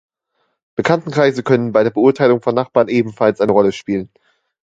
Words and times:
Bekanntenkreise 0.75 1.43
können 1.43 1.73
bei 1.73 1.83
der 1.83 1.91
Beurteilung 1.91 2.41
von 2.41 2.55
Nachbarn 2.55 2.87
ebenfalls 2.87 3.39
eine 3.39 3.51
Rolle 3.51 3.71
spielen. 3.71 4.09